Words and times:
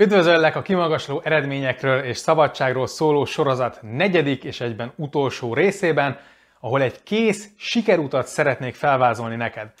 Üdvözöllek 0.00 0.56
a 0.56 0.62
kimagasló 0.62 1.20
eredményekről 1.24 2.02
és 2.02 2.18
szabadságról 2.18 2.86
szóló 2.86 3.24
sorozat 3.24 3.78
negyedik 3.82 4.44
és 4.44 4.60
egyben 4.60 4.92
utolsó 4.96 5.54
részében, 5.54 6.18
ahol 6.60 6.82
egy 6.82 7.02
kész 7.02 7.48
sikerutat 7.56 8.26
szeretnék 8.26 8.74
felvázolni 8.74 9.36
neked. 9.36 9.72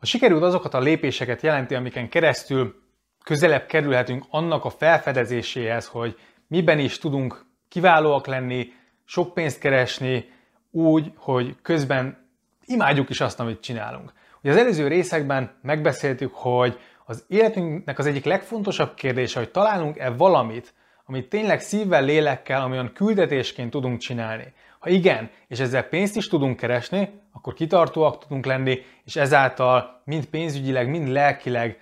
A 0.00 0.06
sikerút 0.06 0.42
azokat 0.42 0.74
a 0.74 0.80
lépéseket 0.80 1.42
jelenti, 1.42 1.74
amiken 1.74 2.08
keresztül 2.08 2.82
közelebb 3.24 3.66
kerülhetünk 3.66 4.24
annak 4.30 4.64
a 4.64 4.70
felfedezéséhez, 4.70 5.86
hogy 5.86 6.18
miben 6.46 6.78
is 6.78 6.98
tudunk 6.98 7.44
kiválóak 7.68 8.26
lenni, 8.26 8.72
sok 9.04 9.34
pénzt 9.34 9.58
keresni, 9.58 10.30
úgy, 10.70 11.12
hogy 11.16 11.56
közben 11.62 12.28
imádjuk 12.64 13.10
is 13.10 13.20
azt, 13.20 13.40
amit 13.40 13.60
csinálunk. 13.60 14.12
Ugye 14.42 14.52
az 14.52 14.58
előző 14.58 14.88
részekben 14.88 15.58
megbeszéltük, 15.62 16.34
hogy 16.34 16.78
az 17.04 17.24
életünknek 17.28 17.98
az 17.98 18.06
egyik 18.06 18.24
legfontosabb 18.24 18.94
kérdése, 18.94 19.38
hogy 19.38 19.50
találunk-e 19.50 20.10
valamit, 20.10 20.74
amit 21.04 21.28
tényleg 21.28 21.60
szívvel, 21.60 22.04
lélekkel, 22.04 22.62
amilyen 22.62 22.92
küldetésként 22.92 23.70
tudunk 23.70 23.98
csinálni. 23.98 24.52
Ha 24.78 24.88
igen, 24.88 25.30
és 25.48 25.60
ezzel 25.60 25.82
pénzt 25.82 26.16
is 26.16 26.28
tudunk 26.28 26.56
keresni, 26.56 27.20
akkor 27.32 27.54
kitartóak 27.54 28.18
tudunk 28.18 28.46
lenni, 28.46 28.78
és 29.04 29.16
ezáltal 29.16 30.02
mind 30.04 30.26
pénzügyileg, 30.26 30.88
mind 30.88 31.08
lelkileg 31.08 31.80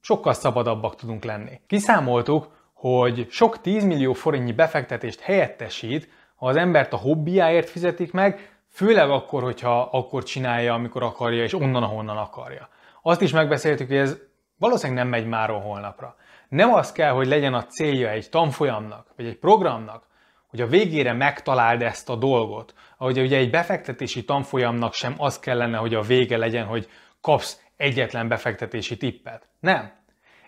sokkal 0.00 0.32
szabadabbak 0.32 0.96
tudunk 0.96 1.24
lenni. 1.24 1.60
Kiszámoltuk, 1.66 2.48
hogy 2.72 3.26
sok 3.30 3.60
10 3.60 3.84
millió 3.84 4.12
forintnyi 4.12 4.52
befektetést 4.52 5.20
helyettesít, 5.20 6.08
ha 6.36 6.46
az 6.46 6.56
embert 6.56 6.92
a 6.92 6.96
hobbiáért 6.96 7.70
fizetik 7.70 8.12
meg, 8.12 8.58
főleg 8.68 9.10
akkor, 9.10 9.42
hogyha 9.42 9.80
akkor 9.80 10.22
csinálja, 10.22 10.74
amikor 10.74 11.02
akarja, 11.02 11.42
és 11.42 11.54
onnan, 11.54 11.82
ahonnan 11.82 12.16
akarja. 12.16 12.68
Azt 13.02 13.20
is 13.20 13.32
megbeszéltük, 13.32 13.88
hogy 13.88 13.96
ez 13.96 14.16
valószínűleg 14.60 15.02
nem 15.02 15.10
megy 15.10 15.26
máról 15.26 15.60
holnapra. 15.60 16.16
Nem 16.48 16.72
az 16.72 16.92
kell, 16.92 17.10
hogy 17.10 17.26
legyen 17.26 17.54
a 17.54 17.66
célja 17.66 18.08
egy 18.08 18.28
tanfolyamnak, 18.28 19.06
vagy 19.16 19.26
egy 19.26 19.38
programnak, 19.38 20.06
hogy 20.46 20.60
a 20.60 20.66
végére 20.66 21.12
megtaláld 21.12 21.82
ezt 21.82 22.08
a 22.08 22.16
dolgot. 22.16 22.74
Ahogy 22.96 23.18
ugye 23.18 23.36
egy 23.36 23.50
befektetési 23.50 24.24
tanfolyamnak 24.24 24.94
sem 24.94 25.14
az 25.16 25.38
kellene, 25.38 25.76
hogy 25.76 25.94
a 25.94 26.00
vége 26.00 26.36
legyen, 26.36 26.66
hogy 26.66 26.88
kapsz 27.20 27.60
egyetlen 27.76 28.28
befektetési 28.28 28.96
tippet. 28.96 29.48
Nem. 29.60 29.92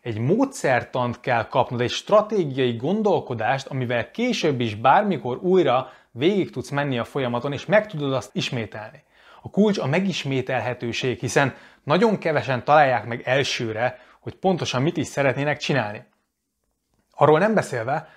Egy 0.02 0.18
módszertant 0.18 1.20
kell 1.20 1.46
kapnod, 1.46 1.80
egy 1.80 1.90
stratégiai 1.90 2.76
gondolkodást, 2.76 3.66
amivel 3.66 4.10
később 4.10 4.60
is 4.60 4.74
bármikor 4.74 5.38
újra 5.42 5.92
végig 6.10 6.50
tudsz 6.50 6.70
menni 6.70 6.98
a 6.98 7.04
folyamaton, 7.04 7.52
és 7.52 7.66
meg 7.66 7.86
tudod 7.86 8.12
azt 8.12 8.30
ismételni. 8.34 9.02
A 9.42 9.50
kulcs 9.50 9.78
a 9.78 9.86
megismételhetőség, 9.86 11.18
hiszen 11.18 11.54
nagyon 11.84 12.18
kevesen 12.18 12.64
találják 12.64 13.06
meg 13.06 13.22
elsőre, 13.24 13.98
hogy 14.20 14.34
pontosan 14.34 14.82
mit 14.82 14.96
is 14.96 15.06
szeretnének 15.06 15.58
csinálni. 15.58 16.04
Arról 17.10 17.38
nem 17.38 17.54
beszélve, 17.54 18.08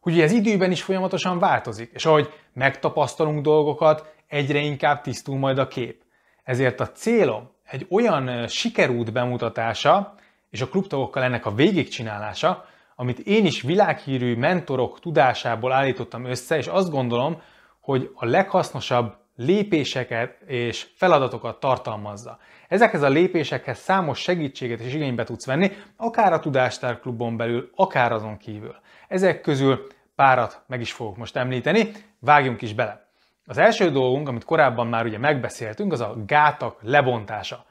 hogy 0.00 0.20
ez 0.20 0.32
időben 0.32 0.70
is 0.70 0.82
folyamatosan 0.82 1.38
változik, 1.38 1.90
és 1.94 2.06
ahogy 2.06 2.32
megtapasztalunk 2.52 3.42
dolgokat, 3.42 4.14
egyre 4.26 4.58
inkább 4.58 5.00
tisztul 5.00 5.38
majd 5.38 5.58
a 5.58 5.68
kép. 5.68 6.02
Ezért 6.44 6.80
a 6.80 6.92
célom 6.92 7.50
egy 7.64 7.86
olyan 7.90 8.46
sikerút 8.46 9.12
bemutatása, 9.12 10.14
és 10.50 10.60
a 10.60 10.68
klubtagokkal 10.68 11.22
ennek 11.22 11.46
a 11.46 11.54
végigcsinálása, 11.54 12.64
amit 12.96 13.18
én 13.18 13.46
is 13.46 13.62
világhírű 13.62 14.36
mentorok 14.36 15.00
tudásából 15.00 15.72
állítottam 15.72 16.24
össze, 16.24 16.56
és 16.56 16.66
azt 16.66 16.90
gondolom, 16.90 17.42
hogy 17.80 18.10
a 18.14 18.26
leghasznosabb 18.26 19.16
lépéseket 19.38 20.40
és 20.46 20.86
feladatokat 20.94 21.60
tartalmazza. 21.60 22.38
Ezekhez 22.68 23.02
a 23.02 23.08
lépésekhez 23.08 23.78
számos 23.78 24.18
segítséget 24.18 24.80
is 24.80 24.94
igénybe 24.94 25.24
tudsz 25.24 25.46
venni, 25.46 25.70
akár 25.96 26.32
a 26.32 26.40
Tudástár 26.40 27.00
klubon 27.00 27.36
belül, 27.36 27.70
akár 27.74 28.12
azon 28.12 28.36
kívül. 28.36 28.76
Ezek 29.08 29.40
közül 29.40 29.86
párat 30.14 30.62
meg 30.66 30.80
is 30.80 30.92
fogok 30.92 31.16
most 31.16 31.36
említeni, 31.36 31.90
vágjunk 32.18 32.62
is 32.62 32.74
bele. 32.74 33.06
Az 33.46 33.58
első 33.58 33.90
dolgunk, 33.90 34.28
amit 34.28 34.44
korábban 34.44 34.86
már 34.86 35.04
ugye 35.04 35.18
megbeszéltünk, 35.18 35.92
az 35.92 36.00
a 36.00 36.14
gátak 36.26 36.78
lebontása. 36.82 37.64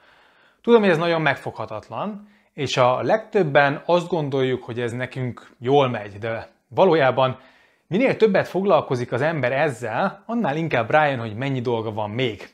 Tudom, 0.62 0.82
hogy 0.82 0.90
ez 0.90 0.98
nagyon 0.98 1.22
megfoghatatlan, 1.22 2.30
és 2.54 2.78
a 2.78 3.02
legtöbben 3.02 3.82
azt 3.86 4.08
gondoljuk, 4.08 4.64
hogy 4.64 4.80
ez 4.80 4.92
nekünk 4.92 5.52
jól 5.60 5.90
megy, 5.90 6.18
de 6.18 6.50
valójában 6.68 7.40
minél 7.88 8.18
többet 8.18 8.48
foglalkozik 8.48 9.12
az 9.12 9.22
ember 9.22 9.52
ezzel, 9.52 10.24
annál 10.26 10.58
inkább 10.58 10.90
rájön, 10.90 11.20
hogy 11.20 11.36
mennyi 11.36 11.62
dolga 11.62 11.92
van 11.92 12.10
még. 12.10 12.50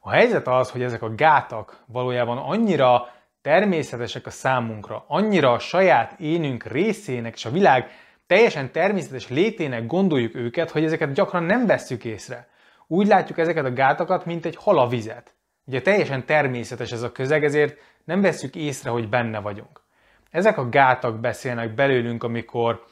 A 0.00 0.10
helyzet 0.10 0.46
az, 0.46 0.70
hogy 0.70 0.82
ezek 0.82 1.02
a 1.02 1.14
gátak 1.14 1.82
valójában 1.86 2.38
annyira 2.38 3.08
természetesek 3.42 4.26
a 4.26 4.30
számunkra, 4.30 5.04
annyira 5.08 5.52
a 5.52 5.58
saját 5.58 6.20
énünk 6.20 6.64
részének 6.64 7.34
és 7.34 7.44
a 7.44 7.50
világ 7.50 7.90
teljesen 8.26 8.72
természetes 8.72 9.28
létének 9.28 9.86
gondoljuk 9.86 10.34
őket, 10.34 10.70
hogy 10.70 10.84
ezeket 10.84 11.12
gyakran 11.12 11.42
nem 11.42 11.66
vesszük 11.66 12.04
észre. 12.04 12.48
Úgy 12.86 13.06
látjuk 13.06 13.38
ezeket 13.38 13.64
a 13.64 13.72
gátakat, 13.72 14.24
mint 14.24 14.44
egy 14.44 14.56
hal 14.56 14.78
a 14.78 14.88
vizet. 14.88 15.34
Ugye 15.66 15.80
teljesen 15.80 16.26
természetes 16.26 16.92
ez 16.92 17.02
a 17.02 17.12
közeg, 17.12 17.44
ezért 17.44 17.78
nem 18.04 18.20
vesszük 18.20 18.54
észre, 18.56 18.90
hogy 18.90 19.08
benne 19.08 19.40
vagyunk. 19.40 19.82
Ezek 20.30 20.58
a 20.58 20.68
gátak 20.68 21.20
beszélnek 21.20 21.74
belőlünk, 21.74 22.22
amikor 22.22 22.84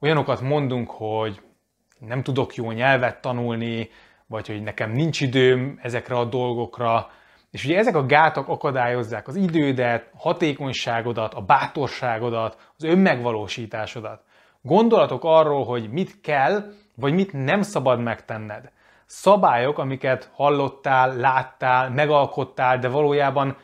olyanokat 0.00 0.40
mondunk, 0.40 0.90
hogy 0.90 1.40
nem 1.98 2.22
tudok 2.22 2.54
jó 2.54 2.70
nyelvet 2.70 3.20
tanulni, 3.20 3.88
vagy 4.26 4.46
hogy 4.46 4.62
nekem 4.62 4.90
nincs 4.90 5.20
időm 5.20 5.78
ezekre 5.82 6.16
a 6.16 6.24
dolgokra, 6.24 7.10
és 7.50 7.64
ugye 7.64 7.78
ezek 7.78 7.94
a 7.94 8.06
gátak 8.06 8.48
akadályozzák 8.48 9.28
az 9.28 9.36
idődet, 9.36 10.10
a 10.12 10.18
hatékonyságodat, 10.18 11.34
a 11.34 11.40
bátorságodat, 11.40 12.72
az 12.76 12.84
önmegvalósításodat. 12.84 14.22
Gondolatok 14.62 15.24
arról, 15.24 15.64
hogy 15.64 15.90
mit 15.90 16.20
kell, 16.20 16.72
vagy 16.94 17.12
mit 17.12 17.32
nem 17.32 17.62
szabad 17.62 18.00
megtenned. 18.00 18.70
Szabályok, 19.06 19.78
amiket 19.78 20.30
hallottál, 20.32 21.16
láttál, 21.16 21.90
megalkottál, 21.90 22.78
de 22.78 22.88
valójában 22.88 23.56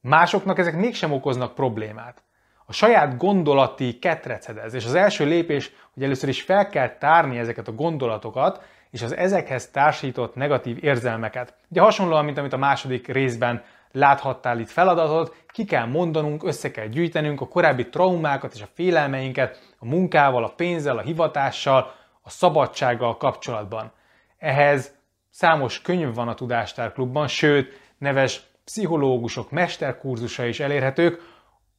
másoknak 0.00 0.58
ezek 0.58 0.76
mégsem 0.76 1.12
okoznak 1.12 1.54
problémát. 1.54 2.22
A 2.66 2.72
saját 2.72 3.16
gondolati 3.16 3.98
ketrecedez, 3.98 4.74
és 4.74 4.84
az 4.84 4.94
első 4.94 5.24
lépés, 5.24 5.72
hogy 5.94 6.02
először 6.02 6.28
is 6.28 6.42
fel 6.42 6.68
kell 6.68 6.88
tárni 6.88 7.38
ezeket 7.38 7.68
a 7.68 7.72
gondolatokat, 7.72 8.64
és 8.90 9.02
az 9.02 9.16
ezekhez 9.16 9.70
társított 9.70 10.34
negatív 10.34 10.84
érzelmeket. 10.84 11.54
Ugye 11.68 11.80
hasonlóan, 11.80 12.24
mint 12.24 12.38
amit 12.38 12.52
a 12.52 12.56
második 12.56 13.06
részben 13.06 13.62
láthattál 13.92 14.58
itt 14.58 14.70
feladatot, 14.70 15.34
ki 15.48 15.64
kell 15.64 15.86
mondanunk, 15.86 16.44
össze 16.44 16.70
kell 16.70 16.86
gyűjtenünk 16.86 17.40
a 17.40 17.48
korábbi 17.48 17.88
traumákat 17.88 18.54
és 18.54 18.62
a 18.62 18.68
félelmeinket 18.74 19.74
a 19.78 19.84
munkával, 19.84 20.44
a 20.44 20.52
pénzzel, 20.56 20.98
a 20.98 21.02
hivatással, 21.02 21.94
a 22.22 22.30
szabadsággal 22.30 23.16
kapcsolatban. 23.16 23.92
Ehhez 24.38 24.94
számos 25.30 25.82
könyv 25.82 26.14
van 26.14 26.28
a 26.28 26.34
Tudástár 26.34 26.92
Klubban, 26.92 27.28
sőt, 27.28 27.80
neves 27.98 28.40
pszichológusok 28.64 29.50
mesterkurzusa 29.50 30.44
is 30.44 30.60
elérhetők, 30.60 31.20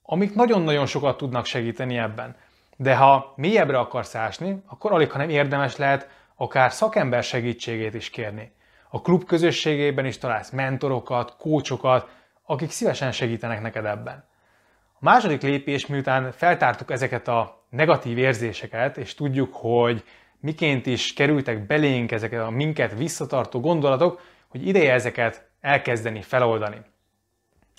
amik 0.10 0.36
nagyon-nagyon 0.36 0.86
sokat 0.86 1.18
tudnak 1.18 1.46
segíteni 1.46 1.98
ebben. 1.98 2.36
De 2.78 2.96
ha 2.96 3.34
mélyebbre 3.36 3.78
akarsz 3.78 4.16
ásni, 4.16 4.64
akkor 4.66 4.92
alig, 4.92 5.12
ha 5.12 5.18
nem 5.18 5.30
érdemes 5.30 5.76
lehet 5.76 6.10
akár 6.36 6.72
szakember 6.72 7.24
segítségét 7.24 7.94
is 7.94 8.10
kérni. 8.10 8.52
A 8.90 9.02
klub 9.02 9.24
közösségében 9.26 10.06
is 10.06 10.18
találsz 10.18 10.50
mentorokat, 10.50 11.36
kócsokat, 11.38 12.10
akik 12.44 12.70
szívesen 12.70 13.12
segítenek 13.12 13.62
neked 13.62 13.86
ebben. 13.86 14.26
A 14.94 15.00
második 15.00 15.42
lépés, 15.42 15.88
miután 15.88 16.32
feltártuk 16.32 16.92
ezeket 16.92 17.28
a 17.28 17.66
negatív 17.70 18.18
érzéseket, 18.18 18.98
és 18.98 19.14
tudjuk, 19.14 19.54
hogy 19.54 20.04
miként 20.40 20.86
is 20.86 21.14
kerültek 21.14 21.66
belénk 21.66 22.12
ezeket 22.12 22.42
a 22.42 22.50
minket 22.50 22.98
visszatartó 22.98 23.60
gondolatok, 23.60 24.22
hogy 24.48 24.68
ideje 24.68 24.94
ezeket 24.94 25.50
elkezdeni 25.62 26.22
feloldani. 26.22 26.82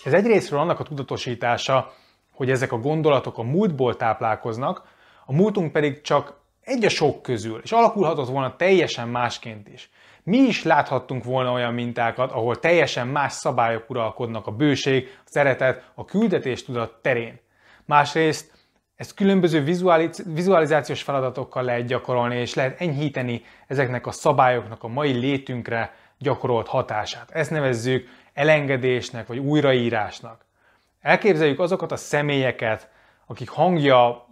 Ez 0.03 0.13
egyrésztről 0.13 0.59
annak 0.59 0.79
a 0.79 0.83
tudatosítása, 0.83 1.93
hogy 2.39 2.49
ezek 2.49 2.71
a 2.71 2.79
gondolatok 2.79 3.37
a 3.37 3.43
múltból 3.43 3.95
táplálkoznak, 3.95 4.83
a 5.25 5.33
múltunk 5.33 5.71
pedig 5.71 6.01
csak 6.01 6.39
egy 6.61 6.85
a 6.85 6.89
sok 6.89 7.21
közül, 7.21 7.59
és 7.63 7.71
alakulhatott 7.71 8.27
volna 8.27 8.55
teljesen 8.55 9.07
másként 9.07 9.67
is. 9.67 9.89
Mi 10.23 10.37
is 10.37 10.63
láthattunk 10.63 11.23
volna 11.23 11.51
olyan 11.51 11.73
mintákat, 11.73 12.31
ahol 12.31 12.59
teljesen 12.59 13.07
más 13.07 13.33
szabályok 13.33 13.89
uralkodnak 13.89 14.47
a 14.47 14.51
bőség, 14.51 15.07
a 15.25 15.29
szeretet, 15.29 15.91
a 15.95 16.05
küldetés 16.05 16.63
tudat 16.63 17.01
terén. 17.01 17.39
Másrészt 17.85 18.51
ezt 18.95 19.13
különböző 19.13 19.63
vizualizációs 20.25 21.03
feladatokkal 21.03 21.63
lehet 21.63 21.85
gyakorolni, 21.85 22.35
és 22.35 22.53
lehet 22.53 22.81
enyhíteni 22.81 23.41
ezeknek 23.67 24.07
a 24.07 24.11
szabályoknak 24.11 24.83
a 24.83 24.87
mai 24.87 25.11
létünkre 25.11 25.93
gyakorolt 26.17 26.67
hatását. 26.67 27.31
Ezt 27.31 27.51
nevezzük 27.51 28.07
elengedésnek 28.33 29.27
vagy 29.27 29.37
újraírásnak. 29.37 30.47
Elképzeljük 31.01 31.59
azokat 31.59 31.91
a 31.91 31.95
személyeket, 31.95 32.89
akik 33.25 33.49
hangja 33.49 34.27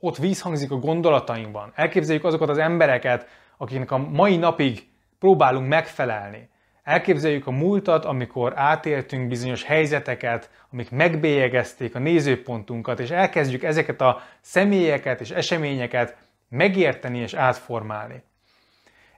ott 0.00 0.16
vízhangzik 0.16 0.70
a 0.70 0.76
gondolatainkban. 0.76 1.72
Elképzeljük 1.74 2.24
azokat 2.24 2.48
az 2.48 2.58
embereket, 2.58 3.26
akiknek 3.56 3.90
a 3.90 3.98
mai 3.98 4.36
napig 4.36 4.88
próbálunk 5.18 5.68
megfelelni. 5.68 6.48
Elképzeljük 6.82 7.46
a 7.46 7.50
múltat, 7.50 8.04
amikor 8.04 8.52
átéltünk 8.56 9.28
bizonyos 9.28 9.64
helyzeteket, 9.64 10.50
amik 10.72 10.90
megbélyegezték 10.90 11.94
a 11.94 11.98
nézőpontunkat, 11.98 13.00
és 13.00 13.10
elkezdjük 13.10 13.62
ezeket 13.62 14.00
a 14.00 14.22
személyeket 14.40 15.20
és 15.20 15.30
eseményeket 15.30 16.16
megérteni 16.48 17.18
és 17.18 17.34
átformálni. 17.34 18.22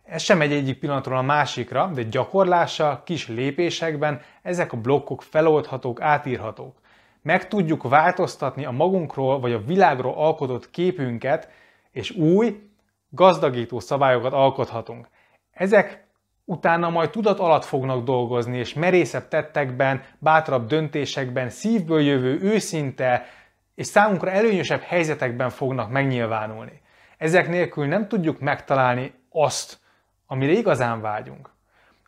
Ez 0.05 0.23
sem 0.23 0.39
megy 0.39 0.53
egyik 0.53 0.79
pillanatról 0.79 1.17
a 1.17 1.23
másikra, 1.23 1.91
de 1.95 2.03
gyakorlással, 2.03 3.03
kis 3.05 3.29
lépésekben 3.29 4.21
ezek 4.43 4.73
a 4.73 4.77
blokkok 4.77 5.23
feloldhatók, 5.23 6.01
átírhatók. 6.01 6.81
Meg 7.23 7.49
tudjuk 7.49 7.89
változtatni 7.89 8.65
a 8.65 8.71
magunkról 8.71 9.41
vagy 9.41 9.53
a 9.53 9.65
világról 9.65 10.15
alkotott 10.15 10.71
képünket, 10.71 11.49
és 11.91 12.11
új, 12.11 12.71
gazdagító 13.09 13.81
szabályokat 13.81 14.33
alkothatunk. 14.33 15.09
Ezek 15.53 16.07
utána 16.45 16.91
majd 16.91 17.11
tudat 17.11 17.39
alatt 17.39 17.65
fognak 17.65 18.05
dolgozni, 18.05 18.59
és 18.59 18.75
merészebb 18.75 19.29
tettekben, 19.29 20.03
bátrabb 20.19 20.67
döntésekben, 20.67 21.49
szívből 21.49 22.01
jövő, 22.01 22.41
őszinte 22.41 23.27
és 23.75 23.87
számunkra 23.87 24.31
előnyösebb 24.31 24.81
helyzetekben 24.81 25.51
fognak 25.51 25.91
megnyilvánulni. 25.91 26.81
Ezek 27.19 27.49
nélkül 27.49 27.87
nem 27.87 28.09
tudjuk 28.09 28.41
megtalálni 28.41 29.15
azt, 29.31 29.79
amire 30.27 30.53
igazán 30.53 31.01
vágyunk. 31.01 31.51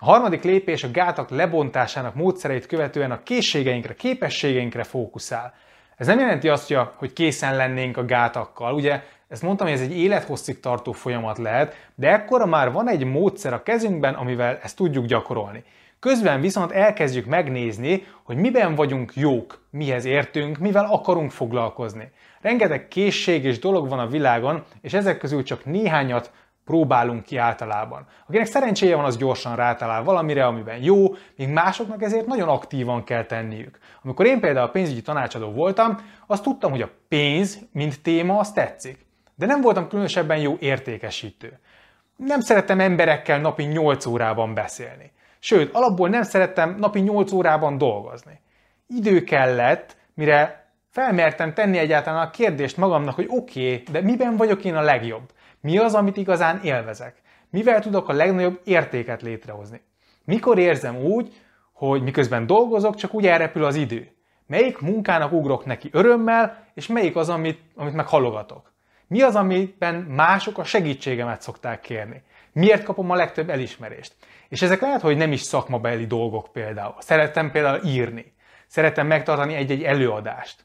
A 0.05 0.07
harmadik 0.07 0.43
lépés 0.43 0.83
a 0.85 0.91
gátak 0.91 1.31
lebontásának 1.31 2.15
módszereit 2.15 2.67
követően 2.67 3.11
a 3.11 3.23
készségeinkre, 3.23 3.95
képességeinkre 3.95 4.83
fókuszál. 4.83 5.55
Ez 5.97 6.07
nem 6.07 6.19
jelenti 6.19 6.49
azt, 6.49 6.75
hogy 6.97 7.13
készen 7.13 7.57
lennénk 7.57 7.97
a 7.97 8.05
gátakkal. 8.05 8.75
Ugye 8.75 9.03
ezt 9.29 9.43
mondtam, 9.43 9.67
hogy 9.67 9.77
ez 9.77 9.83
egy 9.83 9.99
élethosszig 9.99 10.61
tartó 10.61 10.93
folyamat 10.93 11.39
lehet, 11.39 11.91
de 11.95 12.13
ekkora 12.13 12.47
már 12.47 12.73
van 12.73 12.89
egy 12.89 13.05
módszer 13.05 13.53
a 13.53 13.63
kezünkben, 13.63 14.15
amivel 14.15 14.59
ezt 14.63 14.77
tudjuk 14.77 15.07
gyakorolni. 15.07 15.65
Közben 15.99 16.41
viszont 16.41 16.73
elkezdjük 16.73 17.27
megnézni, 17.27 18.07
hogy 18.23 18.37
miben 18.37 18.75
vagyunk 18.75 19.13
jók, 19.15 19.65
mihez 19.71 20.05
értünk, 20.05 20.59
mivel 20.59 20.87
akarunk 20.91 21.31
foglalkozni. 21.31 22.11
Rengeteg 22.41 22.89
készség 22.89 23.45
és 23.45 23.59
dolog 23.59 23.89
van 23.89 23.99
a 23.99 24.07
világon, 24.07 24.65
és 24.81 24.93
ezek 24.93 25.19
közül 25.19 25.43
csak 25.43 25.65
néhányat 25.65 26.33
próbálunk 26.65 27.23
ki 27.25 27.37
általában. 27.37 28.07
Akinek 28.27 28.47
szerencséje 28.47 28.97
van, 28.97 29.05
az 29.05 29.17
gyorsan 29.17 29.57
rátalál 29.57 30.03
valamire, 30.03 30.47
amiben 30.47 30.83
jó, 30.83 31.15
míg 31.37 31.49
másoknak 31.49 32.03
ezért 32.03 32.27
nagyon 32.27 32.49
aktívan 32.49 33.05
kell 33.05 33.25
tenniük. 33.25 33.79
Amikor 34.03 34.27
én 34.27 34.41
például 34.41 34.69
pénzügyi 34.69 35.03
tanácsadó 35.03 35.51
voltam, 35.51 35.99
azt 36.27 36.43
tudtam, 36.43 36.71
hogy 36.71 36.83
a 36.83 36.91
pénz, 37.09 37.59
mint 37.73 38.03
téma, 38.03 38.39
az 38.39 38.53
tetszik. 38.53 39.07
De 39.35 39.47
nem 39.47 39.61
voltam 39.61 39.89
különösebben 39.89 40.39
jó 40.39 40.57
értékesítő. 40.59 41.59
Nem 42.17 42.41
szerettem 42.41 42.81
emberekkel 42.81 43.41
napi 43.41 43.63
8 43.63 44.07
órában 44.07 44.55
beszélni. 44.55 45.13
Sőt, 45.39 45.75
alapból 45.75 46.09
nem 46.09 46.23
szerettem 46.23 46.77
napi 46.79 47.01
8 47.01 47.33
órában 47.33 47.79
dolgozni. 47.79 48.41
Idő 48.87 49.25
kellett, 49.25 49.97
mire 50.15 50.69
felmertem 50.91 51.55
tenni 51.55 51.79
egyáltalán 51.79 52.27
a 52.27 52.31
kérdést 52.31 52.77
magamnak, 52.77 53.15
hogy 53.15 53.27
oké, 53.29 53.73
okay, 53.73 53.83
de 53.93 54.01
miben 54.01 54.37
vagyok 54.37 54.65
én 54.65 54.75
a 54.75 54.81
legjobb? 54.81 55.33
Mi 55.65 55.79
az, 55.79 55.95
amit 55.95 56.17
igazán 56.17 56.61
élvezek? 56.63 57.15
Mivel 57.51 57.81
tudok 57.81 58.09
a 58.09 58.13
legnagyobb 58.13 58.61
értéket 58.65 59.23
létrehozni? 59.23 59.81
Mikor 60.25 60.59
érzem 60.59 60.97
úgy, 60.97 61.33
hogy 61.73 62.03
miközben 62.03 62.47
dolgozok, 62.47 62.95
csak 62.95 63.15
úgy 63.15 63.27
elrepül 63.27 63.65
az 63.65 63.75
idő? 63.75 64.11
Melyik 64.47 64.79
munkának 64.79 65.33
ugrok 65.33 65.65
neki 65.65 65.89
örömmel, 65.93 66.67
és 66.75 66.87
melyik 66.87 67.17
az, 67.17 67.29
amit, 67.29 67.61
amit 67.77 67.95
meg 67.95 68.07
halogatok? 68.07 68.73
Mi 69.07 69.23
az, 69.23 69.37
amiben 69.37 69.95
mások 69.95 70.59
a 70.59 70.65
segítségemet 70.65 71.43
szokták 71.43 71.81
kérni? 71.81 72.23
Miért 72.53 72.83
kapom 72.83 73.11
a 73.11 73.15
legtöbb 73.15 73.51
elismerést? 73.51 74.15
És 74.49 74.63
ezek 74.63 74.81
lehet, 74.81 75.01
hogy 75.01 75.17
nem 75.17 75.33
is 75.33 75.41
szakmabeli 75.41 76.07
dolgok 76.07 76.49
például. 76.53 76.95
Szerettem 76.99 77.51
például 77.51 77.85
írni. 77.85 78.35
Szerettem 78.67 79.07
megtartani 79.07 79.55
egy-egy 79.55 79.83
előadást. 79.83 80.65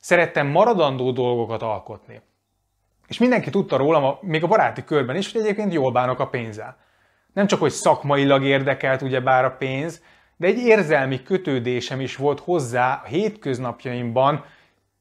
Szerettem 0.00 0.46
maradandó 0.46 1.10
dolgokat 1.10 1.62
alkotni. 1.62 2.20
És 3.10 3.18
mindenki 3.18 3.50
tudta 3.50 3.76
rólam, 3.76 4.18
még 4.20 4.44
a 4.44 4.46
baráti 4.46 4.84
körben 4.84 5.16
is, 5.16 5.32
hogy 5.32 5.40
egyébként 5.40 5.72
jól 5.72 5.92
bánok 5.92 6.18
a 6.18 6.28
pénzzel. 6.28 6.76
Nem 7.32 7.46
csak, 7.46 7.60
hogy 7.60 7.70
szakmailag 7.70 8.44
érdekelt 8.44 9.02
ugyebár 9.02 9.44
a 9.44 9.50
pénz, 9.50 10.02
de 10.36 10.46
egy 10.46 10.58
érzelmi 10.58 11.22
kötődésem 11.22 12.00
is 12.00 12.16
volt 12.16 12.40
hozzá 12.40 13.00
a 13.04 13.06
hétköznapjaimban 13.06 14.44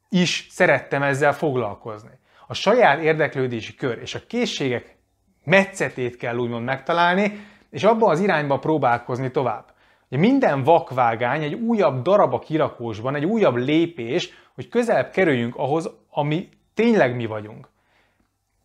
is 0.10 0.48
szerettem 0.50 1.04
ezzel 1.04 1.34
foglalkozni. 1.34 2.10
A 2.48 2.54
saját 2.54 3.02
érdeklődési 3.02 3.76
kör 3.76 3.98
és 3.98 4.16
a 4.16 4.26
készségek 4.28 4.96
metszetét 5.44 6.18
kell 6.18 6.38
úgymond 6.38 6.66
megtalálni, 6.66 7.48
és 7.70 7.84
abban 7.84 8.10
az 8.10 8.20
irányba 8.20 8.60
próbálkozni 8.60 9.32
tovább. 9.32 9.74
Ugye 10.10 10.20
minden 10.20 10.64
vakvágány 10.64 11.44
egy 11.44 11.54
újabb 11.54 12.02
darab 12.02 12.34
a 12.34 12.40
kirakósban, 12.40 13.16
egy 13.16 13.26
újabb 13.26 13.56
lépés, 13.56 14.30
hogy 14.56 14.68
közelebb 14.68 15.10
kerüljünk 15.10 15.56
ahhoz, 15.56 15.90
ami 16.10 16.50
tényleg 16.74 17.16
mi 17.16 17.26
vagyunk. 17.26 17.70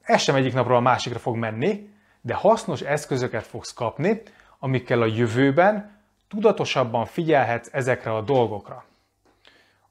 Ez 0.04 0.20
sem 0.20 0.34
egyik 0.34 0.52
napról 0.52 0.76
a 0.76 0.80
másikra 0.80 1.18
fog 1.18 1.36
menni, 1.36 1.88
de 2.20 2.34
hasznos 2.34 2.80
eszközöket 2.80 3.46
fogsz 3.46 3.72
kapni, 3.72 4.22
amikkel 4.58 5.02
a 5.02 5.06
jövőben 5.06 6.00
tudatosabban 6.28 7.04
figyelhetsz 7.06 7.68
ezekre 7.72 8.14
a 8.14 8.20
dolgokra. 8.20 8.84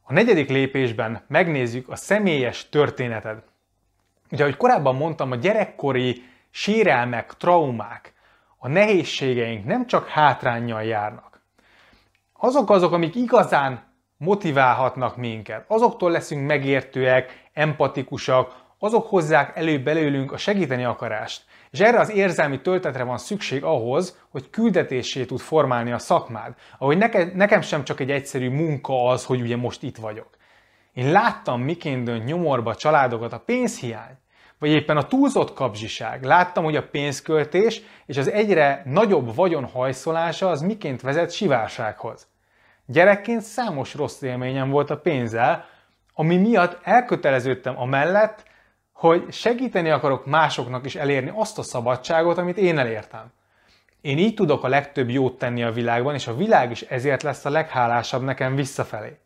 A 0.02 0.14
negyedik 0.14 0.50
lépésben 0.50 1.22
megnézzük 1.28 1.90
a 1.90 1.96
személyes 1.96 2.70
történeted. 2.70 3.44
Ugye, 4.32 4.44
ahogy 4.44 4.58
korábban 4.58 4.96
mondtam, 4.96 5.32
a 5.32 5.36
gyerekkori 5.36 6.24
sérelmek, 6.50 7.34
traumák, 7.34 8.14
a 8.58 8.68
nehézségeink 8.68 9.66
nem 9.66 9.88
csak 9.88 10.08
hátrányjal 10.08 10.84
járnak. 10.84 11.42
Azok 12.34 12.70
azok, 12.70 12.92
amik 12.92 13.16
igazán 13.16 13.84
motiválhatnak 14.18 15.18
minket. 15.18 15.66
Azoktól 15.68 16.12
leszünk 16.12 16.48
megértőek, 16.48 17.50
empatikusak, 17.54 18.63
azok 18.84 19.08
hozzák 19.08 19.58
elő 19.58 19.80
belőlünk 19.84 20.32
a 20.32 20.38
segíteni 20.38 20.84
akarást. 20.84 21.44
És 21.72 21.80
erre 21.80 22.00
az 22.00 22.12
érzelmi 22.12 22.62
töltetre 22.62 23.04
van 23.04 23.18
szükség 23.18 23.64
ahhoz, 23.64 24.20
hogy 24.30 24.50
küldetésé 24.50 25.26
tud 25.26 25.40
formálni 25.40 25.92
a 25.92 25.98
szakmád. 26.00 26.54
Ahogy 26.78 26.98
neke, 26.98 27.32
nekem 27.34 27.62
sem 27.62 27.84
csak 27.84 28.00
egy 28.00 28.12
egyszerű 28.12 28.50
munka 28.50 29.06
az, 29.06 29.26
hogy 29.26 29.42
ugye 29.42 29.56
most 29.56 29.84
itt 29.84 29.98
vagyok. 29.98 30.30
Én 30.94 31.12
láttam, 31.12 31.62
miként 31.62 32.04
dönt 32.04 32.26
nyomorba 32.26 32.76
családokat 32.76 33.34
a 33.34 33.40
pénzhiány, 33.40 34.18
vagy 34.60 34.70
éppen 34.70 34.98
a 34.98 35.08
túlzott 35.08 35.54
kapzsiság. 35.54 36.24
Láttam, 36.24 36.64
hogy 36.64 36.76
a 36.76 36.88
pénzköltés 36.88 37.82
és 38.06 38.18
az 38.18 38.32
egyre 38.32 38.82
nagyobb 38.86 39.36
vagyon 39.36 39.66
hajszolása 39.66 40.50
az 40.50 40.62
miként 40.62 41.02
vezet 41.02 41.32
sivársághoz. 41.32 42.28
Gyerekként 42.86 43.42
számos 43.42 43.94
rossz 43.94 44.22
élményem 44.22 44.70
volt 44.70 44.90
a 44.90 44.98
pénzzel, 44.98 45.66
ami 46.14 46.38
miatt 46.38 46.80
elköteleződtem 46.84 47.80
amellett, 47.80 48.52
hogy 49.08 49.32
segíteni 49.32 49.90
akarok 49.90 50.26
másoknak 50.26 50.86
is 50.86 50.96
elérni 50.96 51.32
azt 51.36 51.58
a 51.58 51.64
szabadságot, 51.64 52.38
amit 52.38 52.58
én 52.58 52.78
elértem. 52.78 53.32
Én 54.02 54.18
így 54.18 54.34
tudok 54.34 54.64
a 54.64 54.68
legtöbb 54.68 55.10
jót 55.10 55.38
tenni 55.38 55.64
a 55.64 55.72
világban, 55.72 56.14
és 56.14 56.28
a 56.28 56.36
világ 56.36 56.72
is 56.72 56.82
ezért 56.82 57.24
lesz 57.24 57.46
a 57.46 57.50
leghálásabb 57.50 58.24
nekem 58.24 58.56
visszafelé. 58.56 59.18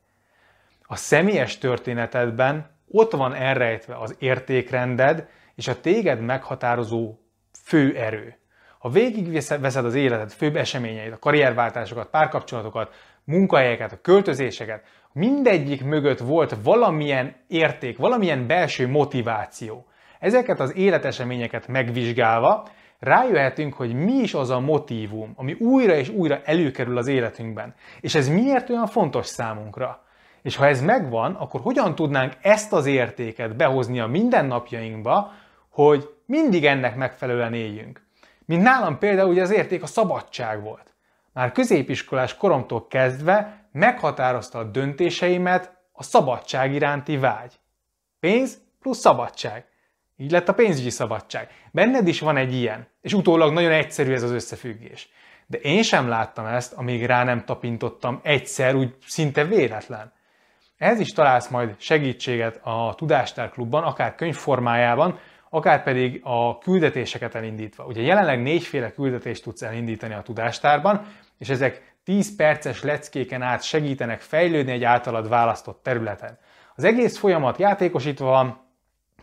A 0.81 0.95
személyes 0.95 1.57
történetedben 1.57 2.69
ott 2.91 3.11
van 3.11 3.33
elrejtve 3.33 3.95
az 3.95 4.15
értékrended 4.19 5.27
és 5.55 5.67
a 5.67 5.79
téged 5.79 6.21
meghatározó 6.21 7.15
fő 7.63 7.95
erő. 7.97 8.37
Ha 8.79 8.89
végigveszed 8.89 9.85
az 9.85 9.95
életed 9.95 10.31
főbb 10.31 10.55
eseményeit, 10.55 11.13
a 11.13 11.19
karrierváltásokat, 11.19 12.09
párkapcsolatokat, 12.09 12.93
munkahelyeket, 13.27 13.91
a 13.91 14.01
költözéseket, 14.01 14.83
mindegyik 15.13 15.83
mögött 15.83 16.19
volt 16.19 16.55
valamilyen 16.63 17.35
érték, 17.47 17.97
valamilyen 17.97 18.47
belső 18.47 18.87
motiváció. 18.87 19.85
Ezeket 20.19 20.59
az 20.59 20.75
életeseményeket 20.75 21.67
megvizsgálva 21.67 22.67
rájöhetünk, 22.99 23.73
hogy 23.73 23.93
mi 23.93 24.13
is 24.13 24.33
az 24.33 24.49
a 24.49 24.59
motívum, 24.59 25.33
ami 25.35 25.53
újra 25.53 25.95
és 25.95 26.09
újra 26.09 26.41
előkerül 26.43 26.97
az 26.97 27.07
életünkben. 27.07 27.75
És 27.99 28.15
ez 28.15 28.27
miért 28.29 28.69
olyan 28.69 28.87
fontos 28.87 29.25
számunkra? 29.25 30.03
És 30.41 30.55
ha 30.55 30.67
ez 30.67 30.81
megvan, 30.81 31.33
akkor 31.35 31.61
hogyan 31.61 31.95
tudnánk 31.95 32.33
ezt 32.41 32.73
az 32.73 32.85
értéket 32.85 33.55
behozni 33.55 33.99
a 33.99 34.07
mindennapjainkba, 34.07 35.31
hogy 35.69 36.09
mindig 36.25 36.65
ennek 36.65 36.95
megfelelően 36.95 37.53
éljünk? 37.53 38.05
Mint 38.45 38.63
nálam 38.63 38.97
például 38.97 39.29
ugye 39.29 39.41
az 39.41 39.51
érték 39.51 39.83
a 39.83 39.87
szabadság 39.87 40.63
volt. 40.63 40.95
Már 41.37 41.51
középiskolás 41.51 42.35
koromtól 42.35 42.87
kezdve 42.87 43.67
meghatározta 43.71 44.59
a 44.59 44.63
döntéseimet 44.63 45.77
a 45.91 46.03
szabadság 46.03 46.73
iránti 46.73 47.17
vágy. 47.17 47.53
Pénz 48.19 48.61
plusz 48.79 48.97
szabadság. 48.97 49.65
Így 50.15 50.31
lett 50.31 50.49
a 50.49 50.53
pénzügyi 50.53 50.89
szabadság. 50.89 51.49
Benned 51.71 52.07
is 52.07 52.19
van 52.19 52.37
egy 52.37 52.53
ilyen, 52.53 52.87
és 53.01 53.13
utólag 53.13 53.53
nagyon 53.53 53.71
egyszerű 53.71 54.13
ez 54.13 54.23
az 54.23 54.31
összefüggés. 54.31 55.09
De 55.47 55.57
én 55.57 55.83
sem 55.83 56.07
láttam 56.07 56.45
ezt, 56.45 56.73
amíg 56.73 57.05
rá 57.05 57.23
nem 57.23 57.45
tapintottam 57.45 58.19
egyszer, 58.23 58.75
úgy 58.75 58.95
szinte 59.05 59.43
véletlen. 59.43 60.13
Ehhez 60.77 60.99
is 60.99 61.11
találsz 61.11 61.47
majd 61.47 61.75
segítséget 61.79 62.59
a 62.63 62.93
Tudástár 62.95 63.49
Klubban, 63.49 63.83
akár 63.83 64.15
könyv 64.15 64.35
formájában, 64.35 65.19
akár 65.49 65.83
pedig 65.83 66.21
a 66.23 66.57
küldetéseket 66.57 67.35
elindítva. 67.35 67.85
Ugye 67.85 68.01
jelenleg 68.01 68.41
négyféle 68.41 68.91
küldetést 68.91 69.43
tudsz 69.43 69.61
elindítani 69.61 70.13
a 70.13 70.21
Tudástárban, 70.21 71.05
és 71.37 71.49
ezek 71.49 71.95
10 72.03 72.35
perces 72.35 72.83
leckéken 72.83 73.41
át 73.41 73.63
segítenek 73.63 74.21
fejlődni 74.21 74.71
egy 74.71 74.83
általad 74.83 75.29
választott 75.29 75.83
területen. 75.83 76.37
Az 76.75 76.83
egész 76.83 77.17
folyamat 77.17 77.57
játékosítva 77.57 78.25
van, 78.25 78.65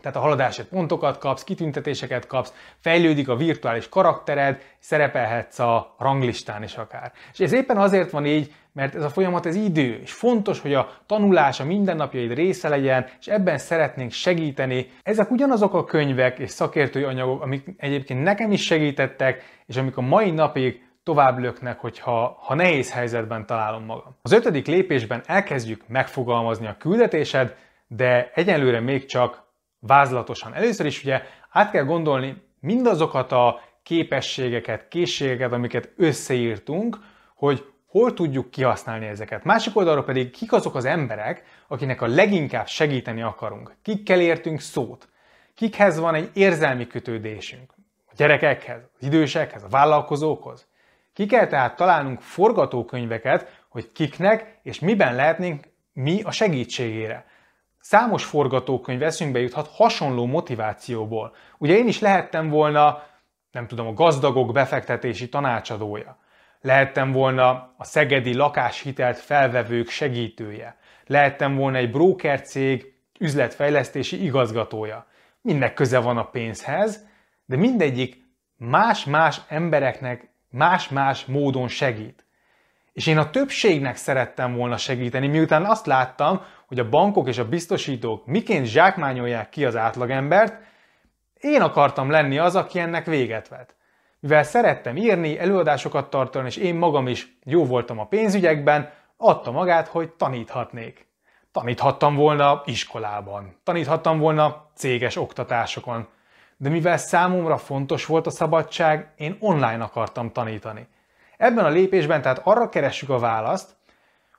tehát 0.01 0.19
a 0.19 0.21
haladásért 0.21 0.67
pontokat 0.67 1.17
kapsz, 1.17 1.43
kitüntetéseket 1.43 2.27
kapsz, 2.27 2.53
fejlődik 2.79 3.29
a 3.29 3.35
virtuális 3.35 3.89
karaktered, 3.89 4.61
szerepelhetsz 4.79 5.59
a 5.59 5.95
ranglistán 5.99 6.63
is 6.63 6.75
akár. 6.75 7.11
És 7.33 7.39
ez 7.39 7.51
éppen 7.51 7.77
azért 7.77 8.11
van 8.11 8.25
így, 8.25 8.53
mert 8.71 8.95
ez 8.95 9.03
a 9.03 9.09
folyamat 9.09 9.45
ez 9.45 9.55
idő, 9.55 9.99
és 10.03 10.11
fontos, 10.11 10.59
hogy 10.59 10.73
a 10.73 10.89
tanulás 11.05 11.59
a 11.59 11.65
mindennapjaid 11.65 12.33
része 12.33 12.69
legyen, 12.69 13.05
és 13.19 13.27
ebben 13.27 13.57
szeretnénk 13.57 14.11
segíteni. 14.11 14.89
Ezek 15.03 15.31
ugyanazok 15.31 15.73
a 15.73 15.83
könyvek 15.83 16.39
és 16.39 16.49
szakértői 16.49 17.03
anyagok, 17.03 17.41
amik 17.41 17.67
egyébként 17.77 18.23
nekem 18.23 18.51
is 18.51 18.65
segítettek, 18.65 19.43
és 19.65 19.75
amik 19.75 19.97
a 19.97 20.01
mai 20.01 20.31
napig 20.31 20.84
tovább 21.05 21.37
löknek, 21.37 21.79
hogyha 21.79 22.37
ha 22.39 22.53
nehéz 22.53 22.91
helyzetben 22.91 23.45
találom 23.45 23.85
magam. 23.85 24.15
Az 24.21 24.31
ötödik 24.31 24.67
lépésben 24.67 25.23
elkezdjük 25.25 25.87
megfogalmazni 25.87 26.67
a 26.67 26.77
küldetésed, 26.79 27.55
de 27.87 28.31
egyelőre 28.33 28.79
még 28.79 29.05
csak 29.05 29.43
vázlatosan. 29.79 30.53
Először 30.53 30.85
is 30.85 31.03
ugye 31.03 31.21
át 31.49 31.71
kell 31.71 31.83
gondolni 31.83 32.43
mindazokat 32.59 33.31
a 33.31 33.61
képességeket, 33.83 34.87
készségeket, 34.87 35.51
amiket 35.51 35.89
összeírtunk, 35.97 36.97
hogy 37.35 37.65
hol 37.85 38.13
tudjuk 38.13 38.51
kihasználni 38.51 39.05
ezeket. 39.05 39.43
Másik 39.43 39.75
oldalról 39.75 40.03
pedig 40.03 40.31
kik 40.31 40.53
azok 40.53 40.75
az 40.75 40.85
emberek, 40.85 41.43
akinek 41.67 42.01
a 42.01 42.07
leginkább 42.07 42.67
segíteni 42.67 43.21
akarunk. 43.21 43.75
Kikkel 43.81 44.19
értünk 44.19 44.59
szót. 44.59 45.09
Kikhez 45.55 45.99
van 45.99 46.15
egy 46.15 46.29
érzelmi 46.33 46.87
kötődésünk. 46.87 47.73
A 48.05 48.11
gyerekekhez, 48.15 48.81
az 48.99 49.05
idősekhez, 49.05 49.63
a 49.63 49.67
vállalkozókhoz. 49.67 50.67
Ki 51.15 51.25
kell 51.25 51.47
tehát 51.47 51.75
találnunk 51.75 52.21
forgatókönyveket, 52.21 53.63
hogy 53.69 53.91
kiknek 53.91 54.59
és 54.63 54.79
miben 54.79 55.15
lehetnénk 55.15 55.67
mi 55.93 56.21
a 56.21 56.31
segítségére. 56.31 57.25
Számos 57.79 58.23
forgatókönyv 58.23 59.03
eszünkbe 59.03 59.39
juthat 59.39 59.67
hasonló 59.67 60.25
motivációból. 60.25 61.35
Ugye 61.57 61.77
én 61.77 61.87
is 61.87 61.99
lehettem 61.99 62.49
volna, 62.49 63.03
nem 63.51 63.67
tudom, 63.67 63.87
a 63.87 63.93
gazdagok 63.93 64.51
befektetési 64.51 65.29
tanácsadója. 65.29 66.17
Lehettem 66.61 67.11
volna 67.11 67.73
a 67.77 67.83
szegedi 67.83 68.33
lakáshitelt 68.33 69.17
felvevők 69.17 69.89
segítője. 69.89 70.77
Lehettem 71.05 71.55
volna 71.55 71.77
egy 71.77 71.91
broker 71.91 72.41
cég 72.41 72.93
üzletfejlesztési 73.19 74.23
igazgatója. 74.23 75.07
Mindnek 75.41 75.73
köze 75.73 75.99
van 75.99 76.17
a 76.17 76.29
pénzhez, 76.29 77.05
de 77.45 77.55
mindegyik 77.55 78.23
más-más 78.57 79.41
embereknek 79.47 80.33
más-más 80.55 81.25
módon 81.25 81.67
segít. 81.67 82.25
És 82.93 83.07
én 83.07 83.17
a 83.17 83.29
többségnek 83.29 83.95
szerettem 83.95 84.55
volna 84.55 84.77
segíteni, 84.77 85.27
miután 85.27 85.65
azt 85.65 85.85
láttam, 85.85 86.41
hogy 86.67 86.79
a 86.79 86.89
bankok 86.89 87.27
és 87.27 87.37
a 87.37 87.47
biztosítók 87.47 88.25
miként 88.25 88.65
zsákmányolják 88.65 89.49
ki 89.49 89.65
az 89.65 89.75
átlagembert, 89.75 90.63
én 91.39 91.61
akartam 91.61 92.09
lenni 92.09 92.37
az, 92.37 92.55
aki 92.55 92.79
ennek 92.79 93.05
véget 93.05 93.47
vet. 93.47 93.75
Mivel 94.19 94.43
szerettem 94.43 94.97
írni, 94.97 95.39
előadásokat 95.39 96.09
tartani, 96.09 96.47
és 96.47 96.55
én 96.55 96.75
magam 96.75 97.07
is 97.07 97.37
jó 97.43 97.65
voltam 97.65 97.99
a 97.99 98.07
pénzügyekben, 98.07 98.89
adta 99.17 99.51
magát, 99.51 99.87
hogy 99.87 100.09
taníthatnék. 100.09 101.07
Taníthattam 101.51 102.15
volna 102.15 102.61
iskolában, 102.65 103.59
taníthattam 103.63 104.19
volna 104.19 104.69
céges 104.75 105.15
oktatásokon, 105.15 106.07
de 106.57 106.69
mivel 106.69 106.97
számomra 106.97 107.57
fontos 107.57 108.05
volt 108.05 108.27
a 108.27 108.29
szabadság, 108.29 109.13
én 109.17 109.37
online 109.39 109.83
akartam 109.83 110.31
tanítani. 110.31 110.87
Ebben 111.37 111.65
a 111.65 111.69
lépésben 111.69 112.21
tehát 112.21 112.41
arra 112.43 112.69
keressük 112.69 113.09
a 113.09 113.19
választ, 113.19 113.75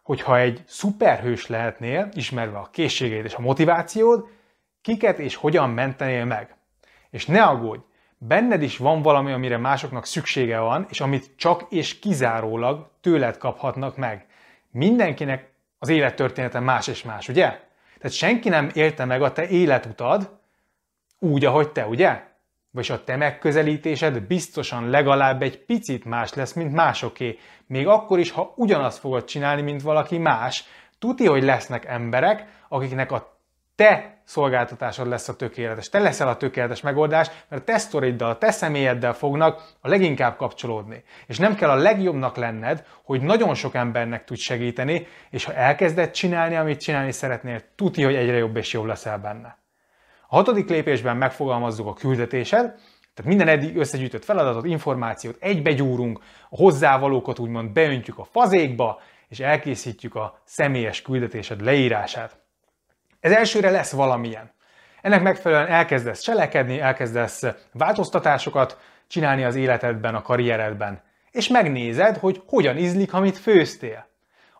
hogy 0.02 0.20
ha 0.20 0.38
egy 0.38 0.62
szuperhős 0.66 1.46
lehetnél, 1.46 2.08
ismerve 2.12 2.58
a 2.58 2.68
készségeid 2.72 3.24
és 3.24 3.34
a 3.34 3.40
motivációd, 3.40 4.24
kiket 4.82 5.18
és 5.18 5.34
hogyan 5.34 5.70
mentenél 5.70 6.24
meg. 6.24 6.54
És 7.10 7.26
ne 7.26 7.42
aggódj, 7.42 7.82
benned 8.18 8.62
is 8.62 8.76
van 8.76 9.02
valami, 9.02 9.32
amire 9.32 9.56
másoknak 9.56 10.06
szüksége 10.06 10.58
van, 10.58 10.86
és 10.90 11.00
amit 11.00 11.30
csak 11.36 11.66
és 11.68 11.98
kizárólag 11.98 12.90
tőled 13.00 13.38
kaphatnak 13.38 13.96
meg. 13.96 14.26
Mindenkinek 14.70 15.52
az 15.78 15.88
élettörténete 15.88 16.60
más 16.60 16.86
és 16.86 17.02
más, 17.02 17.28
ugye? 17.28 17.46
Tehát 17.98 18.16
senki 18.16 18.48
nem 18.48 18.70
élte 18.74 19.04
meg 19.04 19.22
a 19.22 19.32
te 19.32 19.48
életutad 19.48 20.38
úgy, 21.18 21.44
ahogy 21.44 21.72
te, 21.72 21.86
ugye? 21.86 22.22
Vagyis 22.70 22.90
a 22.90 23.04
te 23.04 23.16
megközelítésed 23.16 24.20
biztosan 24.20 24.90
legalább 24.90 25.42
egy 25.42 25.64
picit 25.64 26.04
más 26.04 26.34
lesz, 26.34 26.52
mint 26.52 26.72
másoké. 26.72 27.38
Még 27.66 27.86
akkor 27.86 28.18
is, 28.18 28.30
ha 28.30 28.52
ugyanazt 28.56 28.98
fogod 28.98 29.24
csinálni, 29.24 29.62
mint 29.62 29.82
valaki 29.82 30.18
más, 30.18 30.64
tuti, 30.98 31.26
hogy 31.26 31.42
lesznek 31.42 31.84
emberek, 31.84 32.46
akiknek 32.68 33.12
a 33.12 33.38
te 33.74 34.20
szolgáltatásod 34.24 35.08
lesz 35.08 35.28
a 35.28 35.36
tökéletes. 35.36 35.88
Te 35.88 35.98
leszel 35.98 36.28
a 36.28 36.36
tökéletes 36.36 36.80
megoldás, 36.80 37.30
mert 37.48 37.62
a 37.62 37.64
te 37.64 37.78
sztoriddal, 37.78 38.30
a 38.30 38.38
te 38.38 38.50
személyeddel 38.50 39.12
fognak 39.12 39.72
a 39.80 39.88
leginkább 39.88 40.36
kapcsolódni. 40.36 41.04
És 41.26 41.38
nem 41.38 41.54
kell 41.54 41.70
a 41.70 41.74
legjobbnak 41.74 42.36
lenned, 42.36 42.86
hogy 43.04 43.20
nagyon 43.20 43.54
sok 43.54 43.74
embernek 43.74 44.24
tudj 44.24 44.40
segíteni, 44.40 45.06
és 45.30 45.44
ha 45.44 45.54
elkezded 45.54 46.10
csinálni, 46.10 46.56
amit 46.56 46.80
csinálni 46.80 47.12
szeretnél, 47.12 47.62
tuti, 47.74 48.02
hogy 48.02 48.14
egyre 48.14 48.36
jobb 48.36 48.56
és 48.56 48.72
jobb 48.72 48.84
leszel 48.84 49.18
benne. 49.18 49.58
A 50.28 50.36
hatodik 50.36 50.68
lépésben 50.68 51.16
megfogalmazzuk 51.16 51.86
a 51.86 51.92
küldetésed, 51.92 52.74
tehát 53.14 53.30
minden 53.30 53.48
eddig 53.48 53.76
összegyűjtött 53.76 54.24
feladatot, 54.24 54.66
információt 54.66 55.36
egybegyúrunk, 55.40 56.18
a 56.48 56.56
hozzávalókat 56.56 57.38
úgymond 57.38 57.70
beöntjük 57.70 58.18
a 58.18 58.24
fazékba, 58.24 59.00
és 59.28 59.40
elkészítjük 59.40 60.14
a 60.14 60.40
személyes 60.44 61.02
küldetésed 61.02 61.62
leírását. 61.62 62.38
Ez 63.20 63.32
elsőre 63.32 63.70
lesz 63.70 63.92
valamilyen. 63.92 64.54
Ennek 65.02 65.22
megfelelően 65.22 65.72
elkezdesz 65.72 66.20
cselekedni, 66.20 66.80
elkezdesz 66.80 67.42
változtatásokat 67.72 68.78
csinálni 69.06 69.44
az 69.44 69.54
életedben, 69.54 70.14
a 70.14 70.22
karrieredben. 70.22 71.02
És 71.30 71.48
megnézed, 71.48 72.16
hogy 72.16 72.42
hogyan 72.46 72.76
ízlik, 72.76 73.12
amit 73.12 73.38
főztél. 73.38 74.05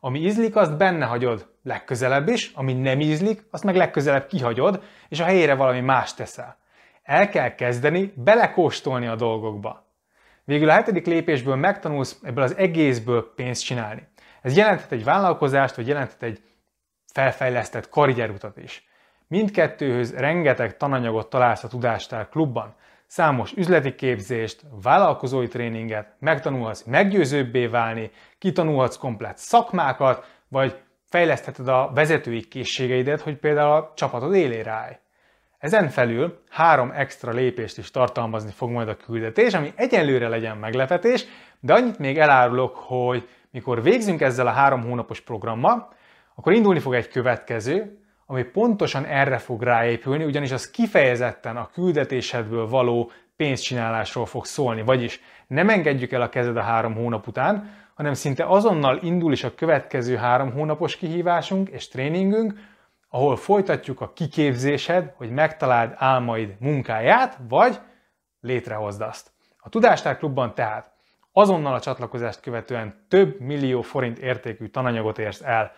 Ami 0.07 0.21
ízlik, 0.21 0.57
azt 0.57 0.77
benne 0.77 1.05
hagyod 1.05 1.47
legközelebb 1.63 2.29
is, 2.29 2.51
ami 2.55 2.73
nem 2.73 3.01
ízlik, 3.01 3.43
azt 3.51 3.65
meg 3.65 3.77
legközelebb 3.77 4.27
kihagyod, 4.27 4.83
és 5.09 5.21
a 5.21 5.25
helyére 5.25 5.55
valami 5.55 5.81
más 5.81 6.15
teszel. 6.15 6.57
El 7.03 7.29
kell 7.29 7.55
kezdeni 7.55 8.13
belekóstolni 8.17 9.07
a 9.07 9.17
dolgokba. 9.17 9.87
Végül 10.45 10.69
a 10.69 10.73
hetedik 10.73 11.07
lépésből 11.07 11.57
megtanulsz 11.57 12.19
ebből 12.23 12.45
az 12.45 12.57
egészből 12.57 13.33
pénzt 13.35 13.65
csinálni. 13.65 14.09
Ez 14.43 14.57
jelenthet 14.57 14.93
egy 14.93 15.05
vállalkozást, 15.05 15.75
vagy 15.75 15.89
jelenthet 15.89 16.23
egy 16.23 16.43
felfejlesztett 17.13 17.89
karrierutat 17.89 18.57
is. 18.57 18.89
Mindkettőhöz 19.27 20.15
rengeteg 20.15 20.77
tananyagot 20.77 21.31
találsz 21.31 21.65
a 21.65 21.69
Tudástár 21.69 22.29
klubban. 22.29 22.75
Számos 23.07 23.53
üzleti 23.53 23.95
képzést, 23.95 24.63
vállalkozói 24.83 25.49
tréninget, 25.49 26.15
megtanulhatsz 26.19 26.83
meggyőzőbbé 26.83 27.67
válni, 27.67 28.11
kitanulhatsz 28.39 28.97
komplet 28.97 29.39
szakmákat, 29.39 30.25
vagy 30.49 30.77
fejlesztheted 31.09 31.69
a 31.69 31.91
vezetői 31.95 32.41
készségeidet, 32.41 33.21
hogy 33.21 33.37
például 33.37 33.73
a 33.73 33.93
csapatod 33.95 34.35
élére 34.35 34.71
állj. 34.71 34.99
Ezen 35.59 35.89
felül 35.89 36.43
három 36.51 36.91
extra 36.91 37.33
lépést 37.33 37.79
is 37.79 37.91
tartalmazni 37.91 38.51
fog 38.51 38.71
majd 38.71 38.89
a 38.89 38.97
küldetés, 38.97 39.55
ami 39.55 39.73
egyenlőre 39.77 40.29
legyen 40.29 40.57
meglepetés, 40.57 41.25
de 41.61 41.73
annyit 41.73 41.99
még 41.99 42.19
elárulok, 42.19 42.77
hogy 42.77 43.29
mikor 43.51 43.83
végzünk 43.83 44.21
ezzel 44.21 44.47
a 44.47 44.51
három 44.51 44.83
hónapos 44.83 45.21
programmal, 45.21 45.93
akkor 46.35 46.53
indulni 46.53 46.81
fog 46.81 46.95
egy 46.95 47.09
következő, 47.09 48.06
ami 48.26 48.42
pontosan 48.42 49.04
erre 49.04 49.38
fog 49.38 49.62
ráépülni, 49.62 50.25
ugyanis 50.25 50.50
az 50.50 50.71
kifejezetten 50.71 51.56
a 51.56 51.71
küldetésedből 51.73 52.68
való 52.68 53.11
pénzcsinálásról 53.37 54.26
fog 54.26 54.45
szólni. 54.45 54.83
Vagyis 54.83 55.21
nem 55.47 55.68
engedjük 55.68 56.12
el 56.12 56.23
a 56.23 56.28
kezed 56.28 56.56
a 56.56 56.62
három 56.62 56.95
hónap 56.95 57.26
után, 57.26 57.71
hanem 57.95 58.14
szinte 58.14 58.45
azonnal 58.45 58.99
indul 59.02 59.33
is 59.33 59.45
a 59.45 59.54
következő 59.54 60.16
három 60.16 60.52
hónapos 60.52 60.97
kihívásunk 60.97 61.68
és 61.68 61.88
tréningünk, 61.88 62.54
ahol 63.09 63.37
folytatjuk 63.37 64.00
a 64.00 64.12
kiképzésed, 64.12 65.12
hogy 65.16 65.30
megtaláld 65.30 65.95
álmaid 65.97 66.56
munkáját, 66.61 67.38
vagy 67.49 67.80
létrehozd 68.40 69.00
azt. 69.00 69.30
A 69.59 69.68
Tudástár 69.68 70.18
Klubban 70.18 70.54
tehát 70.54 70.90
azonnal 71.33 71.75
a 71.75 71.80
csatlakozást 71.80 72.40
követően 72.40 73.06
több 73.09 73.40
millió 73.40 73.83
forint 73.83 74.18
értékű 74.18 74.66
tananyagot 74.66 75.18
érsz 75.18 75.42
el 75.42 75.73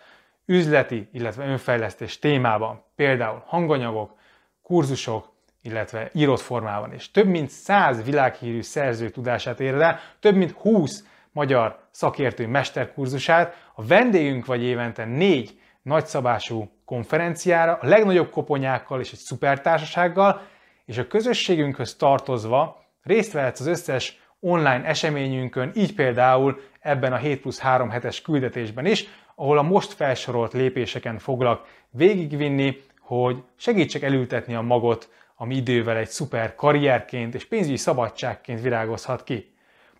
üzleti, 0.49 1.09
illetve 1.11 1.45
önfejlesztés 1.45 2.19
témában, 2.19 2.83
például 2.95 3.43
hanganyagok, 3.45 4.17
kurzusok, 4.61 5.31
illetve 5.61 6.09
írott 6.13 6.39
formában 6.39 6.93
is. 6.93 7.11
Több 7.11 7.27
mint 7.27 7.49
100 7.49 8.03
világhírű 8.03 8.61
szerző 8.61 9.09
tudását 9.09 9.59
éred 9.59 9.81
el, 9.81 9.99
több 10.19 10.35
mint 10.35 10.51
20 10.51 11.03
magyar 11.31 11.79
szakértő 11.91 12.47
mesterkurzusát, 12.47 13.55
a 13.73 13.85
vendégünk 13.85 14.45
vagy 14.45 14.63
évente 14.63 15.05
négy 15.05 15.59
nagyszabású 15.81 16.71
konferenciára, 16.85 17.77
a 17.81 17.87
legnagyobb 17.87 18.29
koponyákkal 18.29 18.99
és 18.99 19.11
egy 19.11 19.19
szupertársasággal, 19.19 20.41
és 20.85 20.97
a 20.97 21.07
közösségünkhöz 21.07 21.95
tartozva 21.95 22.85
részt 23.03 23.31
vehetsz 23.31 23.59
az 23.59 23.67
összes 23.67 24.19
online 24.39 24.83
eseményünkön, 24.85 25.71
így 25.75 25.95
például 25.95 26.59
ebben 26.79 27.13
a 27.13 27.17
7 27.17 27.41
plusz 27.41 27.59
3 27.59 27.89
hetes 27.89 28.21
küldetésben 28.21 28.85
is, 28.85 29.07
ahol 29.39 29.57
a 29.57 29.61
most 29.61 29.93
felsorolt 29.93 30.53
lépéseken 30.53 31.17
foglak 31.17 31.65
végigvinni, 31.89 32.81
hogy 32.99 33.43
segítsek 33.55 34.01
elültetni 34.01 34.55
a 34.55 34.61
magot, 34.61 35.09
ami 35.35 35.55
idővel 35.55 35.97
egy 35.97 36.07
szuper 36.07 36.55
karrierként 36.55 37.35
és 37.35 37.45
pénzügyi 37.45 37.77
szabadságként 37.77 38.61
virágozhat 38.61 39.23
ki. 39.23 39.53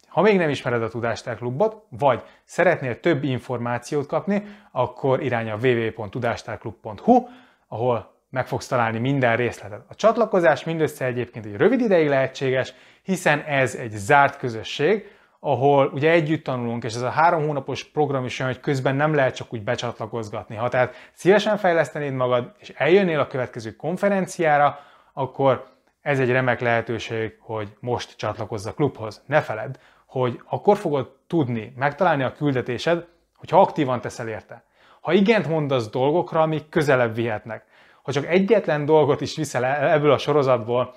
Ha 0.07 0.21
még 0.21 0.37
nem 0.37 0.49
ismered 0.49 0.83
a 0.83 0.89
Tudástár 0.89 1.37
Klubot, 1.37 1.83
vagy 1.89 2.23
szeretnél 2.43 2.99
több 2.99 3.23
információt 3.23 4.07
kapni, 4.07 4.43
akkor 4.71 5.23
irány 5.23 5.49
a 5.49 5.57
www.tudástárklub.hu, 5.61 7.27
ahol 7.67 8.13
meg 8.29 8.47
fogsz 8.47 8.67
találni 8.67 8.99
minden 8.99 9.35
részletet. 9.35 9.83
A 9.87 9.95
csatlakozás 9.95 10.63
mindössze 10.63 11.05
egyébként 11.05 11.45
egy 11.45 11.55
rövid 11.55 11.81
ideig 11.81 12.07
lehetséges, 12.07 12.73
hiszen 13.03 13.39
ez 13.41 13.75
egy 13.75 13.91
zárt 13.91 14.37
közösség, 14.37 15.18
ahol 15.39 15.87
ugye 15.93 16.11
együtt 16.11 16.43
tanulunk, 16.43 16.83
és 16.83 16.95
ez 16.95 17.01
a 17.01 17.09
három 17.09 17.45
hónapos 17.45 17.83
program 17.83 18.25
is 18.25 18.39
olyan, 18.39 18.51
hogy 18.51 18.61
közben 18.61 18.95
nem 18.95 19.13
lehet 19.13 19.35
csak 19.35 19.53
úgy 19.53 19.63
becsatlakozgatni. 19.63 20.55
Ha 20.55 20.69
tehát 20.69 20.93
szívesen 21.13 21.57
fejlesztenéd 21.57 22.13
magad, 22.13 22.51
és 22.57 22.73
eljönnél 22.75 23.19
a 23.19 23.27
következő 23.27 23.75
konferenciára, 23.75 24.79
akkor 25.13 25.65
ez 26.01 26.19
egy 26.19 26.31
remek 26.31 26.59
lehetőség, 26.59 27.35
hogy 27.39 27.73
most 27.79 28.17
csatlakozz 28.17 28.65
a 28.65 28.73
klubhoz. 28.73 29.23
Ne 29.25 29.41
feledd, 29.41 29.75
hogy 30.05 30.41
akkor 30.49 30.77
fogod 30.77 31.15
tudni 31.27 31.73
megtalálni 31.75 32.23
a 32.23 32.33
küldetésed, 32.33 33.05
hogyha 33.35 33.61
aktívan 33.61 34.01
teszel 34.01 34.27
érte. 34.27 34.63
Ha 35.01 35.13
igent 35.13 35.47
mondasz 35.47 35.89
dolgokra, 35.89 36.41
amik 36.41 36.69
közelebb 36.69 37.15
vihetnek. 37.15 37.65
Ha 38.01 38.11
csak 38.11 38.25
egyetlen 38.25 38.85
dolgot 38.85 39.21
is 39.21 39.35
viszel 39.35 39.65
ebből 39.65 40.11
a 40.11 40.17
sorozatból, 40.17 40.93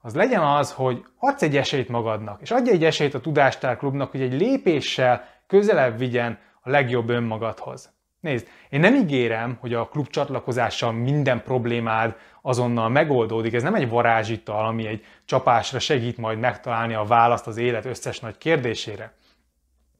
az 0.00 0.14
legyen 0.14 0.42
az, 0.42 0.72
hogy 0.72 1.04
adsz 1.18 1.42
egy 1.42 1.56
esélyt 1.56 1.88
magadnak, 1.88 2.40
és 2.40 2.50
adj 2.50 2.70
egy 2.70 2.84
esélyt 2.84 3.14
a 3.14 3.20
Tudástár 3.20 3.76
Klubnak, 3.76 4.10
hogy 4.10 4.22
egy 4.22 4.32
lépéssel 4.32 5.24
közelebb 5.46 5.98
vigyen 5.98 6.38
a 6.60 6.70
legjobb 6.70 7.08
önmagadhoz. 7.08 7.94
Nézd, 8.20 8.48
én 8.68 8.80
nem 8.80 8.94
ígérem, 8.94 9.56
hogy 9.60 9.74
a 9.74 9.88
klub 9.88 10.08
csatlakozással 10.08 10.92
minden 10.92 11.42
problémád 11.42 12.16
azonnal 12.42 12.88
megoldódik. 12.88 13.54
Ez 13.54 13.62
nem 13.62 13.74
egy 13.74 13.88
varázsital, 13.88 14.66
ami 14.66 14.86
egy 14.86 15.04
csapásra 15.24 15.78
segít 15.78 16.16
majd 16.16 16.38
megtalálni 16.38 16.94
a 16.94 17.04
választ 17.04 17.46
az 17.46 17.56
élet 17.56 17.84
összes 17.84 18.20
nagy 18.20 18.38
kérdésére. 18.38 19.12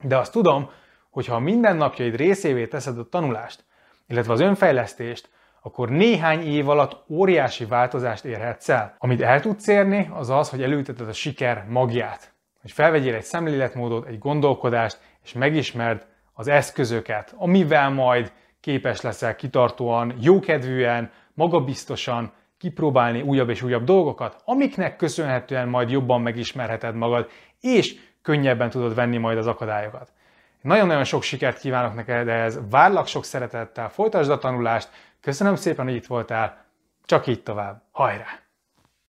De 0.03 0.19
azt 0.19 0.33
tudom, 0.33 0.71
hogy 1.11 1.27
ha 1.27 1.35
a 1.35 1.39
mindennapjaid 1.39 2.17
részévé 2.17 2.67
teszed 2.67 2.99
a 2.99 3.09
tanulást, 3.09 3.65
illetve 4.07 4.33
az 4.33 4.41
önfejlesztést, 4.41 5.29
akkor 5.67 5.89
néhány 5.89 6.41
év 6.41 6.69
alatt 6.69 7.05
óriási 7.09 7.65
változást 7.65 8.25
érhetsz 8.25 8.69
el. 8.69 8.95
Amit 8.99 9.21
el 9.21 9.41
tudsz 9.41 9.67
érni, 9.67 10.11
az 10.13 10.31
az, 10.31 10.51
hogy 10.51 10.63
elülteted 10.63 11.09
a 11.09 11.13
siker 11.13 11.65
magját. 11.69 12.33
Hogy 12.61 12.71
felvegyél 12.73 13.15
egy 13.15 13.23
szemléletmódot, 13.23 14.07
egy 14.07 14.19
gondolkodást, 14.19 15.01
és 15.25 15.33
megismerd 15.33 16.07
az 16.33 16.49
eszközöket, 16.49 17.35
amivel 17.37 17.91
majd 17.91 18.33
képes 18.61 19.01
leszel 19.01 19.37
kitartóan, 19.37 20.15
jókedvűen, 20.21 21.11
magabiztosan 21.35 22.33
kipróbálni 22.59 23.21
újabb 23.21 23.49
és 23.49 23.63
újabb 23.63 23.85
dolgokat, 23.85 24.43
amiknek 24.45 24.97
köszönhetően 24.97 25.69
majd 25.69 25.91
jobban 25.91 26.21
megismerheted 26.21 26.95
magad, 26.95 27.29
és 27.61 27.97
könnyebben 28.23 28.71
tudod 28.71 28.95
venni 28.95 29.17
majd 29.17 29.39
az 29.39 29.47
akadályokat. 29.47 30.13
Nagyon-nagyon 30.61 31.05
sok 31.05 31.23
sikert 31.23 31.59
kívánok 31.59 31.95
neked 31.95 32.29
ez, 32.29 32.59
várlak 32.71 33.07
sok 33.07 33.25
szeretettel, 33.25 33.89
folytasd 33.89 34.31
a 34.31 34.39
tanulást, 34.39 34.89
köszönöm 35.27 35.57
szépen, 35.57 35.85
hogy 35.85 35.95
itt 35.95 36.07
voltál, 36.07 36.65
csak 37.05 37.27
így 37.27 37.43
tovább, 37.43 37.83
hajrá! 37.91 38.46